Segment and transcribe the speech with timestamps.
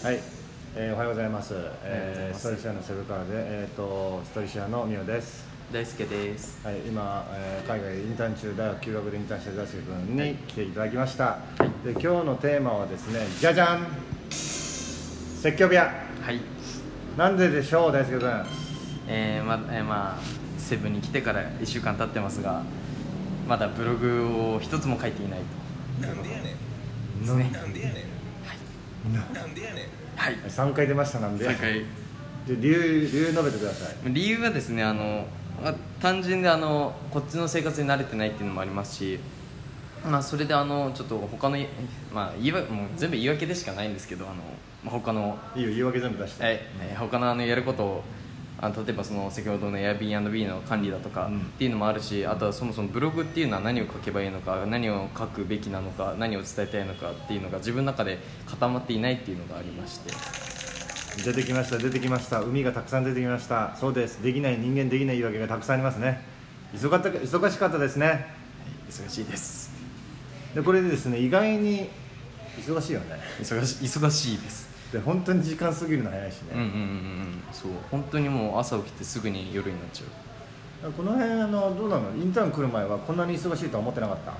[0.00, 0.20] はい、
[0.76, 1.54] えーおはようございます。
[1.82, 5.44] えー、ストリシアのセブカーで、えっ、と、ストリシアのミオです。
[5.72, 11.38] 大輔ですはい、今、えー海外インターン中、大学休学でインターンしてる大輔君に来ていただきました。
[11.84, 13.86] で、今日のテーマはですね、じゃじゃん。
[14.30, 15.82] 説教部屋。
[16.22, 16.40] はい
[17.16, 18.46] なんででしょう、大輔君？
[19.08, 20.18] えーまえーまあ
[20.60, 22.62] セブンに来てから1週間経ってますが
[23.48, 25.40] まだブログを一つも書いていない
[26.00, 26.54] なんでやね
[27.16, 28.17] んですねなんでやねん
[29.12, 29.84] ななんでやねん
[30.16, 31.48] はい三回出ましたなんで。
[31.48, 31.84] 3回
[32.46, 34.12] で、理由、理由述べてください。
[34.12, 35.26] 理由はですねあの、
[35.62, 39.18] まあ、単純であのこっちの生活に慣れてないっていうのもありますし
[40.08, 41.66] まあそれであのちょっと他のい
[42.12, 44.34] まあ言いわもう全部言い訳でしかないんですけどあの、
[44.84, 46.44] まあ、他のいいよ、言い訳全部出して。
[46.44, 48.04] はい、えー他のあのやることを
[48.60, 51.38] あの例えばその先ほどの Airbnb の管理だとかうん。
[51.38, 60.12] っていうのもあるし、あとはそもそもブログっていうのは何を書けばいいのか何を書くべきなのか何を伝えたいのかっていうのが自分の中で固まっていないっていうのがありまして。
[61.24, 62.40] 出てきました出てきました。
[62.40, 63.76] 海がたくさん出てきました。
[63.76, 64.22] そうです。
[64.22, 66.22] できない人間できない言い訳がたくさんありますね。
[66.74, 68.26] 忙かった忙しかったですね。
[68.88, 69.70] 忙しいです。
[70.54, 71.88] でこれでですね意外に
[72.58, 73.18] 忙しいよね。
[73.40, 77.42] 忙し忙しいですで本当に時間過ぎるの早いしね、うんうんうんうん。
[77.52, 77.72] そう。
[77.90, 80.92] 本当にもう朝起きてすぐに夜になっちゃう。
[80.92, 82.14] この辺あのどうなの？
[82.16, 84.32] インターン来る前はこんなに忙しいとは思ってなかった？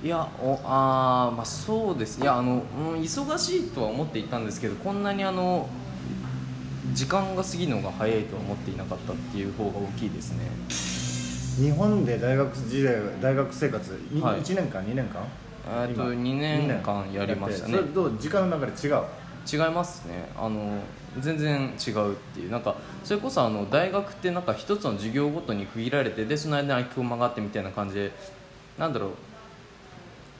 [0.00, 2.20] いやおあーまあそうです。
[2.20, 5.68] いやあの、うん、忙しいとは思っていたんですけどこんなにあの
[6.92, 10.44] 時間が過ぎるのが早いとは思っていなかったっていう方が大きいですね。
[11.64, 14.40] 日本で大学時代大学生活、いはい。
[14.40, 15.22] 1年間？2年間？
[15.88, 17.74] えっと今？2年間やりましたね。
[17.74, 18.16] それどう？
[18.20, 19.02] 時間の流れ違う？
[19.50, 20.30] 違いますね。
[20.36, 20.78] あの
[21.20, 22.50] 全然違うっていう。
[22.50, 28.12] なんかそれこそあの大学ってなんか一つの授業ごとに区切られてでその間に空き駒があってみたいな感じで
[28.78, 29.10] なんだろう。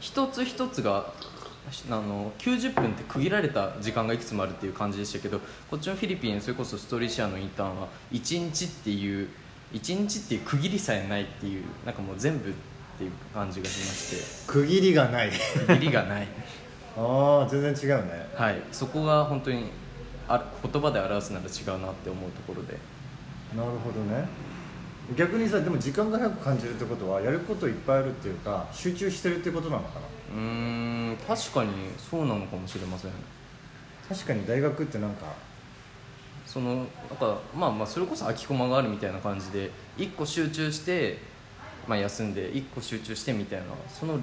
[0.00, 1.12] 一つ一つが
[1.90, 9.28] あの90分って区切られた時間がいくつもあるっていう感じでしたけどこっちのフィリピンそれこそストリシアのインターンは1日っていう
[9.72, 12.52] 1日っていう区切りさえないっていうなんかもう全部っ
[12.96, 15.30] ていう感じがしまし区切りがない。
[15.30, 15.36] て
[15.66, 16.28] 区切りがない
[16.96, 18.28] ああ全然違うね。
[18.34, 18.62] はい。
[18.72, 19.70] そこが本当に
[20.28, 22.78] あ言葉で表すなら違うなって思うところで。
[23.56, 24.28] なるほどね。
[25.16, 30.36] 逆にさでも時間が早く感じるってことはやることいっぱいあるっていうか集中してるってことなのかな？
[30.36, 33.10] うーん確かにそうなのかもしれません。
[34.06, 35.26] 確かに大学ってなんか
[36.44, 36.86] そのなん
[37.18, 41.18] かまあまあそれこそ空き駒があるみたいな感じで1個集中して、
[41.86, 44.18] まあ、休んで1個集中してみたいなその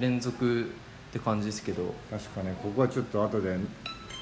[0.00, 0.70] 連続
[1.08, 1.94] って感じですけど。
[2.10, 3.56] 確かねここはちょっと後で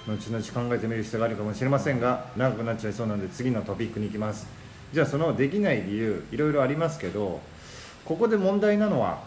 [0.06, 4.47] 後々考えてみる必要があるかもしれませんが長くなっちゃいそうなんで次のトピックに行きます。
[4.92, 7.41] じゃあそのできない理由いろいろありますけど
[8.04, 9.19] ここで問題なのは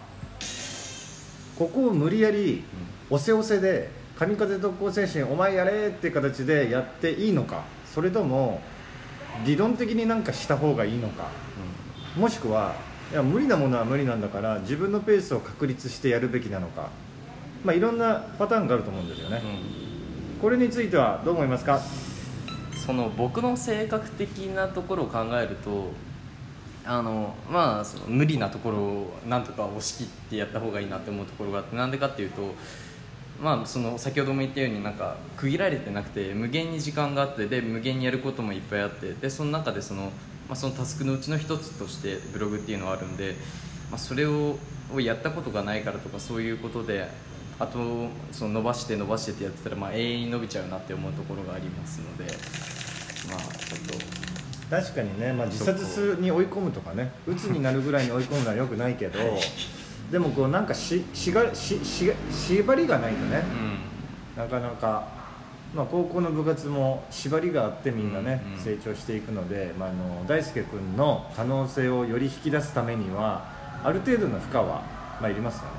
[1.58, 2.64] ここを無理やり
[3.10, 8.62] 押せ押せで神風特攻精神お前やれって形でやっていいのかそれとも
[9.46, 11.28] 理論的になんかした方がいいのか
[12.18, 12.76] もしくは
[13.12, 16.90] いや無理なものは無理なんだから自分のペースを確立してやるべきなのか
[17.64, 19.42] まあいろんなパターンがあると思うんですよね、
[20.36, 20.42] うん。
[20.42, 21.82] これについてはどう思いますか？
[22.86, 25.92] その僕の性格的なところを考えると
[26.86, 32.56] あのまあその無理なところをなんとか押し切ってやった方がいいなって思うところがあってなんでかっていうと
[33.42, 40.12] まあその先ほども言ったようになんか区切られてなくて無限に時間があってで無限にやることもいっぱいあってでその中でその,、ま
[40.52, 43.36] あ、そのタスクのうちの一つとしてブログっていうのはあるんで、
[43.92, 44.58] まあ、それを
[44.92, 47.08] をやったことがないからとかそういうことで
[47.60, 52.24] あとその伸ばして伸ばしてってやってたら、まあ、永遠に伸びちゃうなって思うところがありますので
[53.30, 54.20] まあちょっと。
[54.70, 59.18] 確かにね、まあ、自殺に追い込むとかね鬱になるぐらいに追い込むのはよくないけど
[60.12, 63.44] でもこうなんかししがしし縛りがないとね
[64.36, 65.08] うんなかなか、
[65.74, 73.46] まあ、高校の部活も縛りがあってみんなね、うんうん成長していくので、まあ、あの大輔君の可能性をより引き出すためには
[73.84, 74.84] ある程度の負荷は、
[75.20, 75.79] まあ、いりますよね。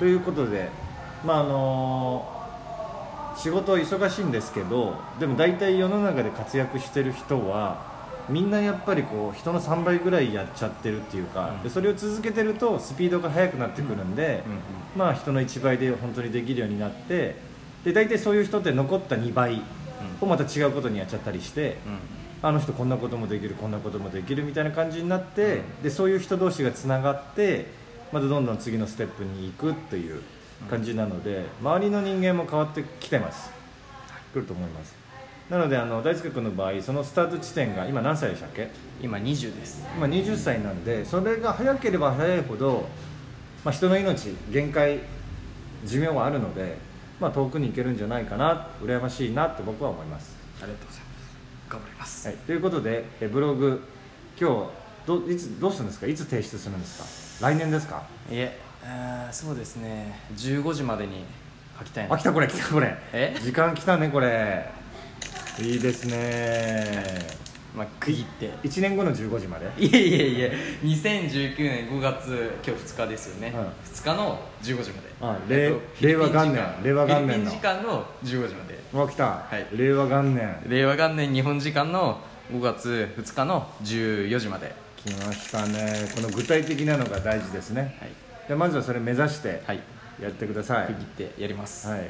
[0.00, 0.70] ということで、
[1.24, 2.40] まああの
[3.36, 7.88] 仕事忙しいんですけどでも大体世の中で活躍してる人は
[8.28, 11.62] みんなやっぱりこう人の3倍ぐらいやっちゃってるっていうか、うん。
[11.62, 14.58] でそれを続けてるとスピードが速くなってくるんで、うんうん
[14.96, 17.36] まあ人の1倍で本当にできるようになって
[17.84, 19.62] で大体そういう人って残った2倍
[20.20, 21.76] をまた違うことにやっちゃったりして、
[22.42, 27.79] あの人こんなこともできるこんなこともできるみたいな感じになって、でそういう人同士がつながって
[28.12, 30.20] またどんどん次のステップに行くっていう
[30.68, 33.50] 感じなので、周りの人間も変わってきてます。
[34.32, 34.94] 来ると思います。
[35.48, 38.70] なのであの大輔君の場合そのスタート地点が今何歳でしたっけ？
[39.02, 39.84] 今20です。
[39.96, 42.86] 今20歳なんでそれが早ければ早いほど、
[43.64, 45.00] まあ、人の命限界
[45.84, 46.76] 寿命はあるので、
[47.18, 51.10] まあ、遠くに行けるんじゃないかな羨ましいなって僕は思います、ありがとうございます。
[51.68, 53.82] 頑張ります、はい、ということでえブログ
[54.40, 56.06] 今日どいつどうするんですか？
[56.06, 57.48] いつ提出するんですか？
[57.48, 58.02] 来年ですか？
[58.30, 60.18] いえあーそうですね。
[60.36, 61.24] 15時までに
[61.78, 62.14] 書きたいな。
[62.14, 62.96] あ来たこれ来たこれ。
[63.12, 63.36] え？
[63.42, 64.70] 時間来たねこれ。
[65.60, 67.40] いいですね。
[67.76, 68.50] まあ区切って。
[68.64, 69.66] 1年後の15時まで？
[69.78, 70.52] いえいえいえ。
[70.82, 75.08] 2019年5月今日2日ですよね、はい2日の15時まで。
[75.20, 76.62] あ令えっと令和元年。
[76.64, 76.82] フィリピン時間。
[76.82, 77.32] 令和元年の。
[77.32, 78.80] フィリピン時間の15時まで。
[78.92, 79.76] もう来た、はい。
[79.76, 80.62] 令和元年。
[80.66, 82.18] 令和元年日本時間の
[82.52, 84.74] 5月2日の14時まで
[85.04, 86.10] 来ましたね。
[86.14, 87.96] この具体的なのが大事ですね。
[88.00, 88.10] はい、
[88.48, 89.80] でまずはそれ目指してはい、
[90.20, 92.06] やってください、区切ってやります、はい、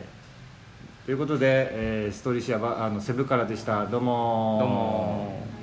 [1.06, 3.86] ということで、えーストーリーシェアはあのセブからでした。
[3.86, 5.59] どうもどうも